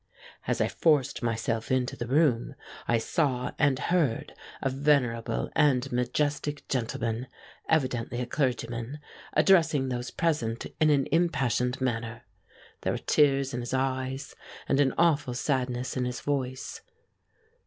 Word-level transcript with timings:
As 0.47 0.59
I 0.59 0.67
forced 0.67 1.21
myself 1.21 1.69
into 1.69 1.95
the 1.95 2.07
room 2.07 2.55
I 2.87 2.97
saw 2.97 3.51
and 3.59 3.77
heard 3.77 4.33
a 4.59 4.67
venerable 4.67 5.51
and 5.55 5.91
majestic 5.91 6.67
gentleman, 6.67 7.27
evidently 7.69 8.19
a 8.19 8.25
clergyman, 8.25 8.97
addressing 9.33 9.89
those 9.89 10.09
present 10.09 10.65
in 10.79 10.89
an 10.89 11.05
impassioned 11.11 11.79
manner. 11.81 12.23
There 12.81 12.93
were 12.93 12.97
tears 12.97 13.53
in 13.53 13.59
his 13.59 13.75
eyes 13.75 14.35
and 14.67 14.79
an 14.79 14.91
awful 14.97 15.35
sadness 15.35 15.95
in 15.95 16.05
his 16.05 16.21
voice. 16.21 16.81